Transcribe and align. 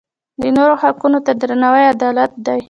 د 0.41 0.43
نورو 0.57 0.73
حقونو 0.81 1.19
ته 1.25 1.31
درناوی 1.41 1.83
عدالت 1.95 2.31
دی. 2.45 2.59